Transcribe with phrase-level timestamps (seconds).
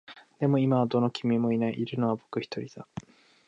[0.39, 1.79] でも、今はどの君もいない。
[1.79, 2.87] いるのは僕一人だ。